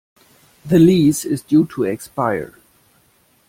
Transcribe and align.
The 0.65 0.79
lease 0.79 1.25
is 1.25 1.43
due 1.43 1.67
to 1.67 1.83
expire. 1.83 2.57